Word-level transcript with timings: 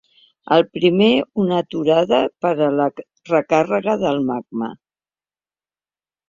El 0.53 0.63
primer, 0.77 1.09
una 1.43 1.59
aturada 1.63 2.21
per 2.45 2.53
a 2.69 2.71
la 2.79 2.87
recàrrega 3.33 3.95
del 4.05 4.19
magma. 4.31 4.73